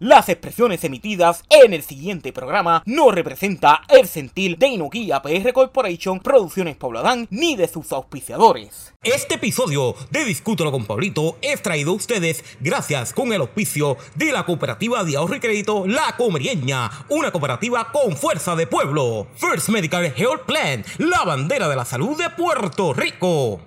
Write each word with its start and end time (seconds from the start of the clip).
Las 0.00 0.30
expresiones 0.30 0.82
emitidas 0.82 1.44
en 1.50 1.74
el 1.74 1.82
siguiente 1.82 2.32
programa 2.32 2.82
no 2.86 3.10
representa 3.10 3.82
el 3.90 4.08
sentir 4.08 4.56
de 4.56 4.68
Inoquia 4.68 5.20
PR 5.20 5.52
Corporation, 5.52 6.20
Producciones 6.20 6.78
Pauladán, 6.78 7.28
ni 7.28 7.54
de 7.54 7.68
sus 7.68 7.92
auspiciadores. 7.92 8.94
Este 9.02 9.34
episodio 9.34 9.94
de 10.10 10.24
Discútelo 10.24 10.72
con 10.72 10.86
Pablito 10.86 11.36
es 11.42 11.60
traído 11.60 11.90
a 11.90 11.96
ustedes 11.96 12.42
gracias 12.60 13.12
con 13.12 13.30
el 13.34 13.42
auspicio 13.42 13.98
de 14.14 14.32
la 14.32 14.46
cooperativa 14.46 15.04
de 15.04 15.18
ahorro 15.18 15.36
y 15.36 15.40
crédito 15.40 15.86
La 15.86 16.16
Comerieña, 16.16 16.90
una 17.10 17.30
cooperativa 17.30 17.92
con 17.92 18.16
fuerza 18.16 18.56
de 18.56 18.66
pueblo. 18.66 19.26
First 19.34 19.68
Medical 19.68 20.14
Health 20.16 20.46
Plan, 20.46 20.82
la 20.96 21.24
bandera 21.24 21.68
de 21.68 21.76
la 21.76 21.84
salud 21.84 22.16
de 22.16 22.30
Puerto 22.30 22.94
Rico. 22.94 23.60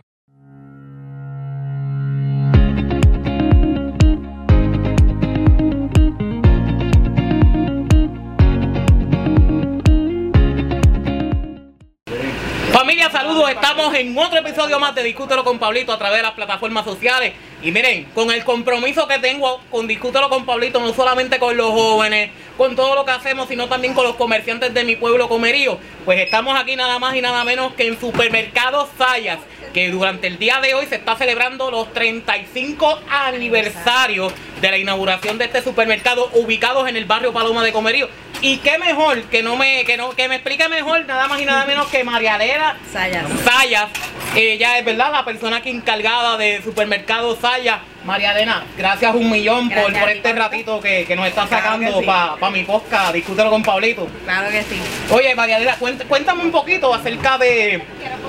En 13.91 14.17
otro 14.17 14.39
episodio 14.39 14.79
más 14.79 14.95
de 14.95 15.03
Discútelo 15.03 15.43
con 15.43 15.59
Pablito 15.59 15.91
a 15.91 15.97
través 15.97 16.19
de 16.19 16.23
las 16.23 16.31
plataformas 16.31 16.85
sociales. 16.85 17.33
Y 17.61 17.71
miren, 17.71 18.05
con 18.15 18.31
el 18.31 18.43
compromiso 18.45 19.07
que 19.09 19.19
tengo 19.19 19.59
con 19.69 19.87
Discútelo 19.87 20.29
con 20.29 20.45
Pablito, 20.45 20.79
no 20.79 20.93
solamente 20.93 21.37
con 21.37 21.57
los 21.57 21.69
jóvenes, 21.71 22.31
con 22.57 22.75
todo 22.75 22.95
lo 22.95 23.05
que 23.05 23.11
hacemos, 23.11 23.47
sino 23.47 23.67
también 23.67 23.93
con 23.93 24.05
los 24.05 24.15
comerciantes 24.15 24.73
de 24.73 24.83
mi 24.83 24.95
pueblo 24.95 25.27
comerío. 25.29 25.77
Pues 26.05 26.19
estamos 26.19 26.59
aquí 26.59 26.75
nada 26.75 26.99
más 26.99 27.15
y 27.15 27.21
nada 27.21 27.43
menos 27.43 27.73
que 27.73 27.87
en 27.87 27.99
Supermercados 27.99 28.89
Sayas, 28.97 29.39
que 29.73 29.89
durante 29.89 30.27
el 30.27 30.37
día 30.37 30.59
de 30.61 30.73
hoy 30.73 30.85
se 30.85 30.95
está 30.95 31.15
celebrando 31.15 31.71
los 31.71 31.91
35 31.93 32.99
aniversarios 33.09 34.33
de 34.61 34.71
la 34.71 34.77
inauguración 34.77 35.37
de 35.37 35.45
este 35.45 35.61
supermercado 35.61 36.29
ubicados 36.33 36.87
en 36.87 36.95
el 36.95 37.05
barrio 37.05 37.33
Paloma 37.33 37.63
de 37.63 37.73
Comerío. 37.73 38.07
Y 38.41 38.57
qué 38.57 38.77
mejor 38.77 39.23
que 39.23 39.41
no 39.41 39.55
me 39.55 39.85
que 39.85 39.95
no 39.95 40.11
que 40.11 40.27
me 40.27 40.35
explique 40.35 40.67
mejor 40.67 41.05
nada 41.05 41.27
más 41.27 41.39
y 41.39 41.45
nada 41.45 41.65
menos 41.65 41.87
que 41.87 42.03
Marialera 42.03 42.77
Sayas. 42.91 43.25
Sayas. 43.45 44.12
Ella 44.35 44.79
es 44.79 44.85
verdad 44.85 45.11
la 45.11 45.23
persona 45.25 45.61
que 45.61 45.69
encargada 45.69 46.37
de 46.37 46.61
supermercado 46.63 47.35
Sayas. 47.39 47.79
María 48.03 48.33
Elena, 48.33 48.65
gracias 48.77 49.15
un 49.15 49.29
millón 49.31 49.69
por, 49.69 49.77
Gracias 49.77 49.99
por 50.01 50.09
este 50.09 50.33
ratito 50.33 50.81
que, 50.81 51.05
que 51.05 51.15
nos 51.15 51.25
está 51.25 51.45
Claro 51.47 51.63
sacando 51.63 51.99
sí. 52.01 52.05
para 52.05 52.51
mi 52.51 52.63
podcast. 52.63 53.13
Discútelo 53.13 53.49
con 53.49 53.63
Pablito. 53.63 54.07
Claro 54.25 54.49
que 54.49 54.61
sí. 54.63 54.81
Oye, 55.11 55.33
María 55.35 55.57
Elena, 55.57 55.77
cuént- 55.79 56.05
cuéntame 56.07 56.41
un 56.43 56.51
poquito 56.51 56.93
acerca 56.93 57.37
de 57.37 57.81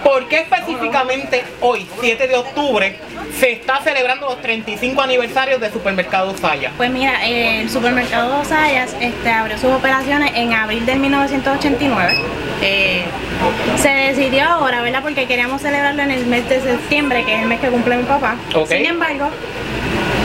por 0.04 0.28
qué 0.28 0.40
específicamente 0.40 1.42
hoy, 1.60 1.88
7 2.00 2.28
de 2.28 2.36
octubre, 2.36 2.96
se 3.36 3.50
está 3.52 3.80
celebrando 3.82 4.26
los 4.28 4.40
35 4.42 5.00
aniversarios 5.02 5.60
de 5.60 5.72
Supermercado 5.72 6.36
Saya. 6.36 6.70
Pues 6.76 6.90
mira, 6.90 7.26
eh, 7.26 7.62
el 7.62 7.70
supermercado 7.70 8.44
Sayas 8.44 8.94
este, 9.00 9.28
abrió 9.30 9.58
sus 9.58 9.72
operaciones 9.72 10.30
en 10.36 10.52
abril 10.52 10.86
del 10.86 11.00
1989. 11.00 12.14
Eh, 12.62 13.04
se 13.84 13.90
decidió 13.90 14.44
ahora, 14.44 14.80
¿verdad? 14.80 15.02
Porque 15.02 15.26
queríamos 15.26 15.60
celebrarlo 15.60 16.00
en 16.00 16.10
el 16.10 16.24
mes 16.24 16.48
de 16.48 16.58
septiembre, 16.58 17.22
que 17.26 17.34
es 17.34 17.42
el 17.42 17.48
mes 17.48 17.60
que 17.60 17.68
cumple 17.68 17.98
mi 17.98 18.04
papá. 18.04 18.36
Sin 18.66 18.86
embargo, 18.86 19.28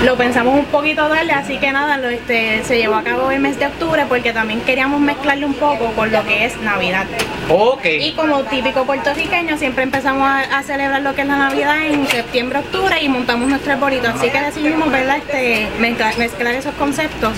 lo 0.04 0.16
pensamos 0.16 0.58
un 0.58 0.66
poquito 0.66 1.10
tarde, 1.10 1.32
así 1.34 1.58
que 1.58 1.72
nada, 1.72 1.98
lo, 1.98 2.10
este, 2.10 2.64
se 2.64 2.78
llevó 2.78 2.96
a 2.96 3.04
cabo 3.04 3.32
el 3.32 3.40
mes 3.40 3.60
de 3.60 3.68
octubre 3.68 4.06
porque 4.08 4.32
también 4.32 4.62
queríamos 4.62 5.02
mezclarlo 5.02 5.46
un 5.46 5.56
poco 5.56 5.92
con 5.92 6.12
lo 6.12 6.24
que 6.26 6.46
es 6.46 6.58
Navidad. 6.62 7.06
Ok. 7.50 7.86
Y 7.86 8.14
como 8.14 8.44
típico 8.44 8.86
puertorriqueño, 8.86 9.58
siempre 9.58 9.84
empezamos 9.84 10.24
a, 10.24 10.58
a 10.58 10.64
celebrar 10.64 11.02
lo 11.02 11.16
que 11.16 11.22
es 11.22 11.28
la 11.28 11.38
Navidad 11.38 11.86
en 11.86 12.08
septiembre, 12.08 12.60
octubre 12.60 13.02
y 13.02 13.10
montamos 13.10 13.50
nuestro 13.50 13.74
arbolito. 13.74 14.08
Así 14.08 14.30
que 14.30 14.40
decidimos 14.40 14.90
¿verdad? 14.90 15.18
Este, 15.18 15.68
mezclar, 15.80 16.18
mezclar 16.18 16.54
esos 16.54 16.74
conceptos 16.76 17.34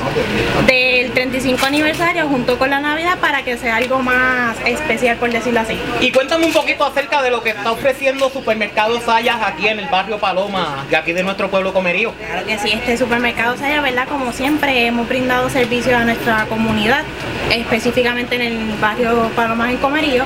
del 0.67 1.11
35 1.11 1.65
aniversario 1.65 2.27
junto 2.27 2.59
con 2.59 2.69
la 2.69 2.79
Navidad 2.79 3.17
para 3.19 3.43
que 3.43 3.57
sea 3.57 3.77
algo 3.77 3.99
más 3.99 4.55
especial, 4.65 5.17
por 5.17 5.31
decirlo 5.31 5.61
así. 5.61 5.79
Y 5.99 6.11
cuéntame 6.11 6.45
un 6.45 6.53
poquito 6.53 6.85
acerca 6.85 7.21
de 7.23 7.31
lo 7.31 7.41
que 7.41 7.49
está 7.49 7.71
ofreciendo 7.71 8.29
Supermercado 8.29 8.99
Sayas 9.01 9.37
aquí 9.43 9.67
en 9.67 9.79
el 9.79 9.87
barrio 9.87 10.19
Paloma, 10.19 10.85
de 10.89 10.97
aquí 10.97 11.13
de 11.13 11.23
nuestro 11.23 11.49
pueblo 11.49 11.73
Comerío. 11.73 12.13
Claro 12.13 12.50
que 12.51 12.59
sí, 12.59 12.71
este 12.73 12.97
supermercado 12.97 13.55
Saya, 13.55 13.79
¿verdad? 13.79 14.09
Como 14.09 14.33
siempre, 14.33 14.85
hemos 14.85 15.07
brindado 15.07 15.49
servicio 15.49 15.95
a 15.95 16.03
nuestra 16.03 16.45
comunidad, 16.47 17.03
específicamente 17.49 18.35
en 18.35 18.41
el 18.41 18.75
barrio 18.81 19.29
Palomas 19.37 19.69
en 19.69 19.77
Comerío. 19.77 20.25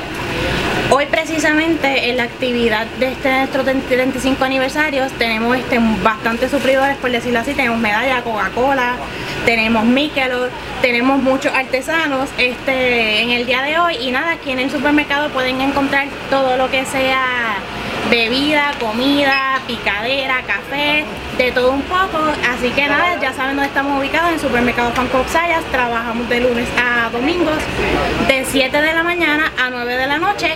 Hoy 0.90 1.06
precisamente 1.06 2.10
en 2.10 2.18
la 2.18 2.24
actividad 2.24 2.88
de 3.00 3.12
este 3.12 3.30
nuestro 3.30 3.64
35 3.64 4.44
aniversario 4.44 5.06
tenemos 5.20 5.56
este, 5.56 5.80
bastantes 6.04 6.50
suplidores, 6.50 6.98
por 6.98 7.12
decirlo 7.12 7.42
así, 7.42 7.54
tenemos 7.54 7.78
medalla, 7.78 8.24
Coca-Cola, 8.24 8.96
tenemos 9.46 9.86
Michelob, 9.86 10.50
tenemos 10.82 11.22
muchos 11.22 11.54
artesanos 11.54 12.30
este, 12.40 13.22
en 13.22 13.30
el 13.30 13.46
día 13.46 13.62
de 13.62 13.78
hoy 13.78 13.98
y 13.98 14.10
nada, 14.10 14.32
aquí 14.32 14.50
en 14.50 14.60
el 14.60 14.72
supermercado 14.72 15.30
pueden 15.30 15.62
encontrar 15.62 16.08
todo 16.32 16.58
lo 16.58 16.72
que 16.72 16.86
sea 16.86 17.60
bebida, 18.10 18.72
comida, 18.80 19.60
picadera, 19.68 20.42
café, 20.46 21.06
de 21.38 21.52
todo 21.52 21.72
un 21.72 21.82
poco. 21.84 22.20
Así 22.50 22.70
que 22.72 22.88
nada, 22.88 23.20
ya 23.22 23.34
saben 23.34 23.56
dónde 23.56 23.68
estamos 23.68 24.00
ubicados 24.00 24.32
en 24.32 24.40
Supermercado 24.40 24.92
Fanco 24.92 25.24
Sayas. 25.32 25.64
Trabajamos 25.72 26.30
de 26.30 26.40
lunes 26.42 26.68
a 26.78 27.10
domingos, 27.10 27.58
de 28.28 28.46
7 28.46 28.82
de 28.82 28.94
la 28.94 29.04
mañana 29.04 29.52
a 29.58 29.70
9 29.70 29.98
de 29.98 30.08
la 30.08 30.18
noche. 30.18 30.56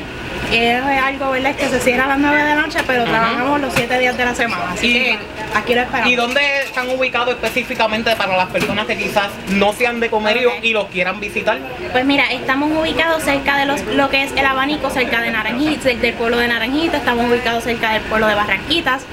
Es 0.51 0.81
algo, 0.83 1.31
¿verdad? 1.31 1.55
Que 1.55 1.67
se 1.69 1.79
cierra 1.79 2.05
a 2.05 2.07
las 2.07 2.17
9 2.19 2.37
de 2.37 2.43
la 2.43 2.55
noche, 2.55 2.79
pero 2.87 3.03
trabajamos 3.03 3.61
los 3.61 3.73
7 3.73 3.99
días 3.99 4.17
de 4.17 4.25
la 4.25 4.33
semana. 4.35 4.71
Así 4.71 4.87
Y- 4.87 4.93
que 4.93 5.17
aquí 5.53 5.75
lo 5.75 5.81
esperamos. 5.81 6.11
¿Y 6.11 6.15
dónde 6.15 6.41
están 6.63 6.89
ubicados 6.89 7.29
específicamente 7.35 8.15
para 8.15 8.35
las 8.35 8.47
personas 8.47 8.87
que 8.87 8.97
quizás 8.97 9.27
no 9.49 9.73
sean 9.73 9.99
de 9.99 10.09
Comerío 10.09 10.49
Ok. 10.49 10.63
y 10.63 10.73
los 10.73 10.85
quieran 10.87 11.19
visitar? 11.19 11.59
Pues 11.91 12.03
mira, 12.05 12.31
estamos 12.31 12.71
ubicados 12.71 13.23
cerca 13.23 13.57
de 13.57 13.65
los, 13.67 13.81
lo 13.85 14.09
que 14.09 14.23
es 14.23 14.31
el 14.31 14.45
abanico, 14.45 14.89
cerca 14.89 15.21
de 15.21 15.29
Naranjita, 15.31 15.87
del, 15.89 16.01
del 16.01 16.13
pueblo 16.15 16.37
de 16.37 16.47
Naranjita, 16.47 16.97
estamos 16.97 17.29
ubicados 17.29 17.63
cerca 17.63 17.93
del 17.93 18.01
pueblo 18.03 18.27
de 18.27 18.35
Barranquitas. 18.35 19.03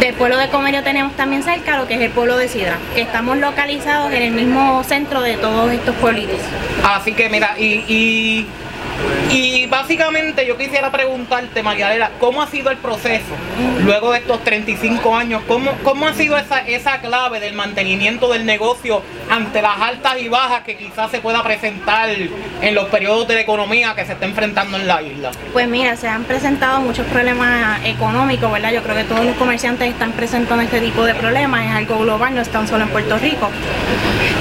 Del 0.00 0.14
pueblo 0.14 0.36
de 0.36 0.48
Comerio 0.48 0.82
tenemos 0.84 1.16
también 1.16 1.42
cerca 1.42 1.76
lo 1.78 1.88
que 1.88 1.94
es 1.94 2.00
el 2.02 2.10
pueblo 2.10 2.36
de 2.36 2.46
Sidra, 2.48 2.76
que 2.94 3.00
estamos 3.00 3.38
localizados 3.38 4.12
en 4.12 4.22
el 4.22 4.30
mismo 4.32 4.84
centro 4.84 5.22
de 5.22 5.36
todos 5.36 5.72
estos 5.72 5.94
pueblitos. 5.96 6.38
Así 6.84 7.12
que 7.14 7.28
mira, 7.28 7.54
y, 7.58 7.84
y, 7.88 8.46
y 9.30 9.66
básicamente 9.66 10.46
yo 10.46 10.56
quisiera 10.56 10.90
preguntarte, 10.90 11.62
Marialera, 11.62 12.10
¿cómo 12.18 12.42
ha 12.42 12.46
sido 12.46 12.70
el 12.70 12.78
proceso 12.78 13.34
luego 13.84 14.12
de 14.12 14.18
estos 14.18 14.42
35 14.44 15.14
años? 15.14 15.42
¿Cómo, 15.46 15.72
cómo 15.82 16.06
ha 16.06 16.14
sido 16.14 16.36
esa, 16.36 16.60
esa 16.60 17.00
clave 17.00 17.40
del 17.40 17.54
mantenimiento 17.54 18.32
del 18.32 18.46
negocio 18.46 19.02
ante 19.30 19.60
las 19.62 19.80
altas 19.80 20.20
y 20.20 20.28
bajas 20.28 20.62
que 20.62 20.76
quizás 20.76 21.10
se 21.10 21.20
pueda 21.20 21.42
presentar 21.42 22.08
en 22.08 22.74
los 22.74 22.86
periodos 22.86 23.28
de 23.28 23.40
economía 23.40 23.94
que 23.94 24.04
se 24.04 24.12
está 24.12 24.24
enfrentando 24.24 24.76
en 24.76 24.86
la 24.86 25.02
isla? 25.02 25.30
Pues 25.52 25.68
mira, 25.68 25.96
se 25.96 26.08
han 26.08 26.24
presentado 26.24 26.80
muchos 26.80 27.06
problemas 27.06 27.84
económicos, 27.84 28.50
¿verdad? 28.50 28.72
Yo 28.72 28.82
creo 28.82 28.96
que 28.96 29.04
todos 29.04 29.24
los 29.24 29.36
comerciantes 29.36 29.88
están 29.88 30.12
presentando 30.12 30.62
este 30.62 30.80
tipo 30.80 31.04
de 31.04 31.14
problemas, 31.14 31.66
es 31.66 31.72
algo 31.72 31.98
global, 31.98 32.34
no 32.34 32.40
es 32.40 32.48
tan 32.48 32.66
solo 32.66 32.84
en 32.84 32.90
Puerto 32.90 33.18
Rico. 33.18 33.50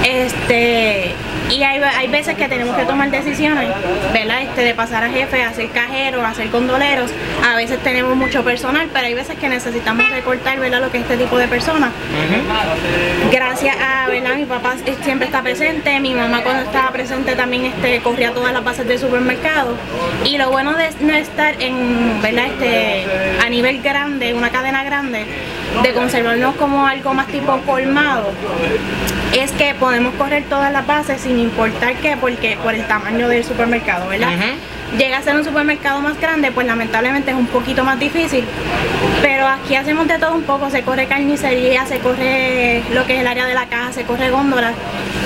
Este, 0.04 1.14
y 1.50 1.64
hay, 1.64 1.82
hay 1.82 2.08
veces 2.08 2.36
que 2.36 2.48
tenemos 2.48 2.76
que 2.76 2.86
tomar 2.86 3.10
decisiones, 3.10 3.70
¿verdad? 4.14 4.42
Este, 4.42 4.62
de 4.62 4.74
pasar 4.74 5.04
a 5.04 5.10
jefe, 5.10 5.44
a 5.44 5.54
ser 5.54 5.70
cajeros, 5.70 6.24
a 6.24 6.34
ser 6.34 6.50
gondoleros. 6.50 7.12
A 7.46 7.56
veces 7.56 7.80
tenemos 7.80 8.16
mucho 8.16 8.44
personal, 8.44 8.90
pero 8.94 9.06
hay 9.06 9.14
veces 9.14 9.38
que 9.38 9.50
necesitamos 9.50 10.10
recortar, 10.10 10.60
¿verdad? 10.60 10.82
Lo 10.82 10.92
que 10.92 10.98
es 10.98 11.04
este 11.04 11.18
tipo 11.18 11.38
de 11.38 11.48
personas. 11.48 11.92
Gracias 13.32 13.76
a, 13.80 14.10
¿verdad? 14.10 14.36
Mi 14.36 14.46
papá 14.46 14.76
siempre 15.04 15.28
está 15.28 15.42
presente, 15.42 16.00
mi 16.00 16.14
mamá 16.14 16.44
cuando 16.44 16.64
estaba 16.64 16.92
presente 16.92 17.36
también 17.36 17.66
este, 17.66 18.00
corría 18.00 18.34
todas 18.34 18.54
las 18.54 18.64
bases 18.64 18.88
del 18.88 19.00
supermercado. 19.00 19.76
Y 20.26 20.38
lo 20.38 20.50
bueno 20.50 20.74
de 20.74 20.90
no 21.02 21.14
estar 21.14 21.56
en, 21.62 22.22
¿verdad? 22.22 22.48
Este, 22.48 23.06
a 23.44 23.50
nivel 23.50 23.82
grande, 23.82 24.34
una 24.34 24.50
cadena 24.50 24.84
grande, 24.84 25.26
de 25.84 25.94
conservarnos 25.94 26.56
como 26.56 26.88
algo 26.88 27.14
más 27.14 27.28
tipo 27.28 27.58
colmado, 27.66 28.32
es 29.34 29.52
que 29.52 29.76
podemos 29.76 30.14
correr 30.16 30.44
todas 30.50 30.72
las 30.72 30.86
bases 30.88 31.22
sin 31.22 31.37
importar 31.40 31.96
qué, 31.96 32.18
porque 32.18 32.58
por 32.64 32.74
el 32.74 32.86
tamaño 32.88 33.28
del 33.28 33.44
supermercado, 33.44 34.08
¿verdad? 34.08 34.30
Llega 34.98 35.18
a 35.18 35.22
ser 35.22 35.36
un 35.36 35.44
supermercado 35.44 36.00
más 36.00 36.20
grande, 36.20 36.50
pues 36.52 36.66
lamentablemente 36.66 37.32
es 37.32 37.38
un 37.38 37.48
poquito 37.48 37.84
más 37.84 38.00
difícil. 38.00 38.46
Pero 39.22 39.46
aquí 39.48 39.76
hacemos 39.76 40.08
de 40.08 40.18
todo 40.18 40.34
un 40.34 40.44
poco, 40.44 40.70
se 40.70 40.82
corre 40.84 41.08
carnicería, 41.08 41.86
se 41.86 42.00
corre 42.00 42.84
lo 42.94 43.06
que 43.06 43.16
es 43.16 43.22
el 43.22 43.28
área 43.28 43.46
de 43.46 43.54
la 43.54 43.66
caja, 43.66 43.92
se 43.92 44.04
corre 44.04 44.30
góndolas. 44.30 44.74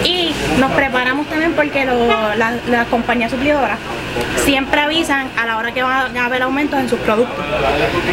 Y 0.03 0.33
nos 0.59 0.71
preparamos 0.71 1.27
también 1.27 1.53
porque 1.53 1.85
lo- 1.85 2.07
la- 2.35 2.55
las 2.69 2.87
compañías 2.87 3.29
suplidoras 3.31 3.77
siempre 4.43 4.81
avisan 4.81 5.29
a 5.37 5.45
la 5.45 5.57
hora 5.57 5.71
que 5.73 5.83
van 5.83 6.15
a 6.17 6.25
haber 6.25 6.41
aumentos 6.41 6.79
en 6.79 6.89
sus 6.89 6.99
productos. 6.99 7.43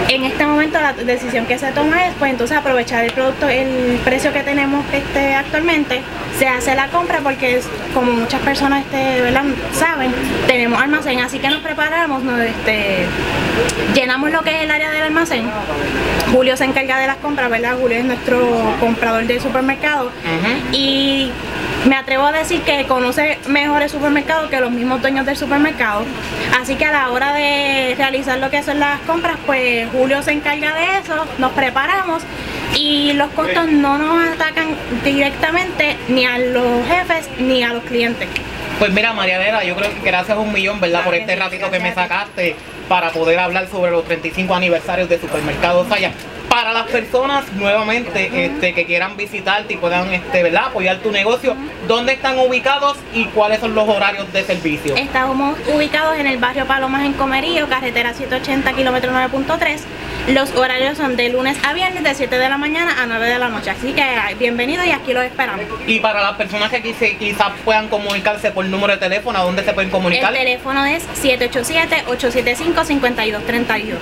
En 0.09 0.25
este 0.25 0.47
momento 0.47 0.81
la 0.81 0.93
decisión 0.93 1.47
que 1.47 1.59
se 1.59 1.73
toma 1.73 2.07
es 2.07 2.15
pues 2.19 2.31
entonces 2.31 2.57
aprovechar 2.57 3.05
el 3.05 3.13
producto, 3.13 3.49
el 3.49 3.99
precio 4.05 4.33
que 4.33 4.43
tenemos 4.43 4.85
este, 4.93 5.35
actualmente, 5.35 6.03
se 6.39 6.49
hace 6.49 6.75
la 6.75 6.89
compra 6.89 7.21
porque 7.21 7.57
es, 7.57 7.69
como 7.95 8.13
muchas 8.13 8.41
personas 8.43 8.85
este, 8.85 9.21
¿verdad? 9.23 9.45
saben, 9.73 10.13
tenemos 10.47 10.81
almacén, 10.81 11.21
así 11.21 11.39
que 11.39 11.49
nos 11.49 11.61
preparamos, 11.61 12.23
nos, 12.23 12.41
este, 12.41 13.07
llenamos 13.95 14.31
lo 14.31 14.43
que 14.43 14.57
es 14.57 14.63
el 14.63 14.71
área 14.71 14.91
del 14.91 15.03
almacén. 15.03 15.51
Julio 16.33 16.57
se 16.57 16.65
encarga 16.65 16.99
de 16.99 17.07
las 17.07 17.17
compras, 17.17 17.51
¿verdad? 17.51 17.77
Julio 17.81 17.99
es 17.99 18.05
nuestro 18.05 18.77
comprador 18.81 19.27
del 19.27 19.41
supermercado. 19.41 20.11
Y 20.73 21.31
me 21.87 21.97
atrevo 21.97 22.25
a 22.27 22.33
decir 22.33 22.63
que 22.63 22.85
conoce 22.87 23.39
mejor 23.47 23.83
el 23.83 23.91
supermercado 23.91 24.49
que 24.49 24.61
los 24.61 24.71
mismos 24.71 25.01
dueños 25.01 25.27
del 25.27 25.37
supermercado. 25.37 26.05
Así 26.61 26.77
que 26.77 26.85
a 26.85 26.93
la 26.93 27.11
hora 27.11 27.35
de 27.35 27.95
realizar 27.97 28.39
lo 28.39 28.51
que 28.51 28.63
son 28.63 28.81
las 28.81 29.01
compras, 29.01 29.37
pues 29.47 29.89
Julio 29.91 30.23
se 30.23 30.33
encarga 30.33 30.75
de 30.75 30.99
eso, 30.99 31.27
nos 31.39 31.53
preparamos 31.53 32.23
y 32.77 33.13
los 33.15 33.31
costos 33.31 33.69
no 33.69 33.99
nos 33.99 34.35
atacan 34.35 34.77
directamente 35.05 35.97
ni 36.09 36.25
a 36.25 36.39
los 36.39 36.87
jefes 36.87 37.29
ni 37.39 37.63
a 37.63 37.73
los 37.73 37.83
clientes. 37.85 38.29
Pues 38.79 38.93
mira, 38.93 39.13
Marianela, 39.13 39.65
yo 39.65 39.75
creo 39.75 39.93
que 39.93 40.01
gracias 40.05 40.39
un 40.39 40.53
millón, 40.53 40.81
¿verdad? 40.81 41.05
Por 41.05 41.15
este 41.15 41.35
ratito 41.35 41.71
que 41.71 41.81
me 41.81 41.93
sacaste 41.95 42.55
para 42.89 43.11
poder 43.11 43.39
hablar 43.39 43.69
sobre 43.69 43.91
los 43.91 44.05
35 44.05 44.55
aniversarios 44.55 45.09
de 45.09 45.19
Supermercado 45.21 45.87
Saya 45.89 46.13
para 46.49 46.73
las 46.73 46.87
personas 46.87 47.53
nuevamente 47.53 48.47
este, 48.47 48.73
que 48.75 48.87
quieran 48.87 49.17
visitarte 49.17 49.75
y 49.75 49.77
puedan 49.77 50.13
este, 50.13 50.43
¿verdad? 50.43 50.65
apoyar 50.67 50.99
tu 50.99 51.13
negocio, 51.13 51.55
¿dónde 51.87 52.15
están 52.15 52.37
ubicados 52.39 52.97
y 53.13 53.27
cuáles 53.27 53.61
son 53.61 53.75
los 53.75 53.87
horarios 53.89 54.33
de 54.33 54.43
servicio? 54.45 54.97
Estamos 54.97 55.59
ubicados 55.73 56.19
en 56.19 56.27
el 56.27 56.39
barrio 56.39 56.67
Palomas 56.67 57.05
en 57.05 57.13
Comerío, 57.13 57.69
carretera 57.69 58.15
180, 58.15 58.73
kilómetro 58.73 59.13
9.3. 59.13 59.81
Los 60.29 60.55
horarios 60.57 60.97
son 60.99 61.17
de 61.17 61.31
lunes 61.31 61.57
a 61.65 61.73
viernes 61.73 62.05
de 62.05 62.15
7 62.15 62.39
de 62.39 62.49
la 62.49 62.59
mañana 62.59 63.03
a 63.03 63.07
9 63.07 63.29
de 63.29 63.39
la 63.39 63.49
noche. 63.49 63.71
Así 63.71 63.93
que 63.93 64.05
bienvenido 64.39 64.85
y 64.85 64.91
aquí 64.91 65.15
los 65.15 65.25
esperamos. 65.25 65.65
Y 65.87 66.01
para 66.01 66.21
las 66.21 66.37
personas 66.37 66.71
que 66.71 66.83
quizás 66.83 67.53
puedan 67.65 67.89
comunicarse 67.89 68.51
por 68.51 68.67
número 68.67 68.93
de 68.95 68.99
teléfono, 68.99 69.39
¿a 69.39 69.43
dónde 69.43 69.65
se 69.65 69.73
pueden 69.73 69.89
comunicar? 69.91 70.35
El 70.35 70.39
teléfono 70.39 70.85
es 70.85 71.07
787-875-5232. 71.23 73.95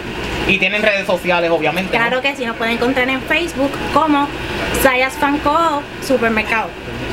Y 0.46 0.58
tienen 0.58 0.82
redes 0.82 1.06
sociales, 1.06 1.50
obviamente. 1.50 1.90
Claro 1.90 2.22
que 2.22 2.36
sí, 2.36 2.46
nos 2.46 2.56
pueden 2.56 2.74
encontrar 2.74 3.08
en 3.08 3.20
Facebook 3.22 3.72
como 3.92 4.28
Sayas 4.82 5.14
Fanco 5.14 5.82
Supermercado. 6.06 6.68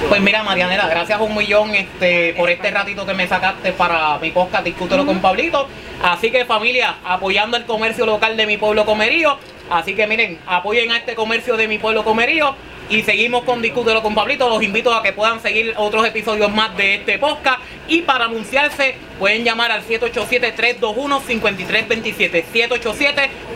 Pues 0.07 0.21
mira, 0.21 0.43
Marianela, 0.43 0.87
gracias 0.87 1.19
un 1.19 1.35
millón 1.35 1.73
este, 1.73 2.33
por 2.35 2.49
este 2.49 2.69
ratito 2.69 3.05
que 3.05 3.13
me 3.13 3.27
sacaste 3.27 3.71
para 3.71 4.19
mi 4.19 4.31
podcast 4.31 4.63
Discútelo 4.65 5.05
con 5.05 5.19
Pablito. 5.19 5.67
Así 6.03 6.29
que 6.29 6.45
familia, 6.45 6.97
apoyando 7.05 7.57
el 7.57 7.65
comercio 7.65 8.05
local 8.05 8.37
de 8.37 8.45
mi 8.45 8.57
pueblo 8.57 8.85
Comerío. 8.85 9.37
Así 9.69 9.95
que 9.95 10.05
miren, 10.05 10.39
apoyen 10.45 10.91
a 10.91 10.97
este 10.97 11.15
comercio 11.15 11.57
de 11.57 11.67
mi 11.67 11.79
pueblo 11.79 12.03
Comerío. 12.03 12.55
Y 12.89 13.03
seguimos 13.03 13.43
con 13.43 13.61
Discútelo 13.61 14.01
con 14.01 14.15
Pablito. 14.15 14.49
Los 14.49 14.63
invito 14.63 14.93
a 14.93 15.01
que 15.01 15.13
puedan 15.13 15.41
seguir 15.41 15.73
otros 15.77 16.05
episodios 16.05 16.53
más 16.53 16.75
de 16.77 16.95
este 16.95 17.17
podcast. 17.17 17.59
Y 17.87 18.01
para 18.01 18.25
anunciarse, 18.25 18.95
pueden 19.19 19.43
llamar 19.43 19.71
al 19.71 19.85
787-321-5327. 19.87 22.43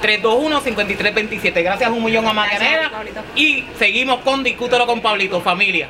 787-321-5327. 0.01 1.63
Gracias 1.63 1.89
un 1.89 2.03
millón 2.03 2.27
a 2.27 2.33
Marianela. 2.33 2.91
Y 3.35 3.63
seguimos 3.77 4.19
con 4.21 4.43
Discútelo 4.43 4.85
con 4.85 5.01
Pablito, 5.01 5.41
familia. 5.41 5.89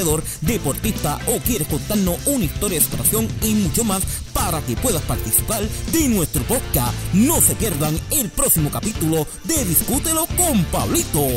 deportista 0.41 1.19
o 1.27 1.37
quieres 1.39 1.67
contarnos 1.67 2.17
una 2.25 2.45
historia 2.45 2.79
de 2.79 2.85
superación 2.85 3.27
y 3.43 3.53
mucho 3.53 3.83
más 3.83 4.03
para 4.33 4.61
que 4.61 4.75
puedas 4.75 5.01
participar 5.03 5.63
de 5.91 6.07
nuestro 6.09 6.43
podcast. 6.43 6.93
No 7.13 7.39
se 7.41 7.55
pierdan 7.55 7.99
el 8.11 8.29
próximo 8.29 8.69
capítulo 8.71 9.27
de 9.43 9.65
Discútelo 9.65 10.25
con 10.37 10.63
Pablito. 10.65 11.27